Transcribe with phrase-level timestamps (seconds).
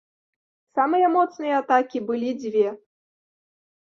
[0.77, 2.65] Самыя моцныя атакі былі дзве.